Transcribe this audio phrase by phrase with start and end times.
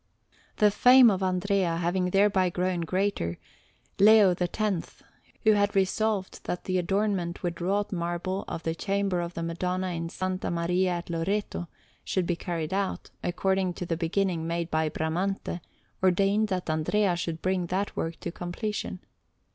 [0.01, 3.37] Agostino_) Alinari] The fame of Andrea having thereby grown greater,
[3.99, 5.03] Leo X,
[5.43, 9.89] who had resolved that the adornment with wrought marble of the Chamber of the Madonna
[9.89, 10.19] in S.
[10.21, 11.67] Maria at Loreto
[12.03, 15.61] should be carried out, according to the beginning made by Bramante,
[16.01, 19.01] ordained that Andrea should bring that work to completion.